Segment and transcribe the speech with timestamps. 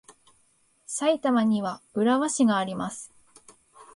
[0.87, 3.13] 埼玉には浦和市があります。